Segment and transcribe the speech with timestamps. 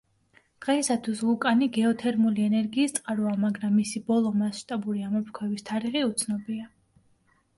[0.65, 6.65] დღეისათვის ვულკანი გეოთერმული ენერგიის წყაროა, მაგრამ მისი ბოლო მასშტაბური ამოფრქვევის თარიღი უცნობია.